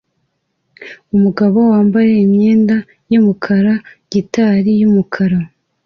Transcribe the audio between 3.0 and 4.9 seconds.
yumukara gitari